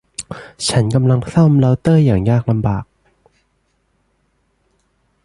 [0.67, 2.83] ฉันกำลังซ่อมเร้าเตอร์อย่างยากลำบาก